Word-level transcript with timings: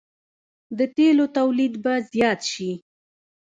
د 0.77 0.79
تیلو 0.95 1.25
تولید 1.37 1.73
به 1.83 1.93
زیات 2.11 2.39
شي. 2.51 2.71